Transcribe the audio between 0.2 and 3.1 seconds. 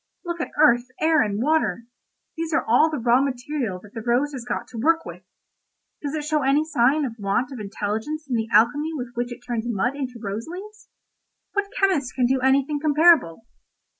Look at earth, air, and water—these are all the